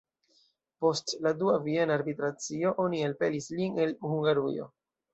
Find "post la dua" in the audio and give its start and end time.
0.85-1.59